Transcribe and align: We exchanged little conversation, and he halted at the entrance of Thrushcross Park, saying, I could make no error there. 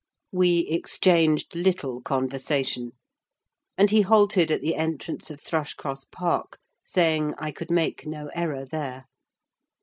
We 0.31 0.61
exchanged 0.61 1.53
little 1.53 2.01
conversation, 2.01 2.93
and 3.77 3.91
he 3.91 4.01
halted 4.01 4.49
at 4.49 4.59
the 4.61 4.73
entrance 4.73 5.29
of 5.29 5.39
Thrushcross 5.39 6.05
Park, 6.11 6.57
saying, 6.83 7.35
I 7.37 7.51
could 7.51 7.69
make 7.69 8.07
no 8.07 8.31
error 8.33 8.65
there. 8.65 9.05